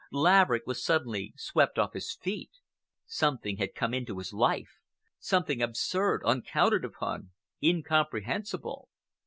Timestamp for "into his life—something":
3.93-5.61